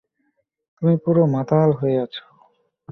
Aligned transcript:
তুমি 0.75 0.95
পুরো 1.03 1.23
মাতাল 1.35 1.69
হয়ে 1.79 1.97
আছ। 1.97 2.15